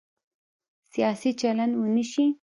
سیاسي 0.91 1.31
چلند 1.41 1.73
ونه 1.75 2.03
شي. 2.11 2.25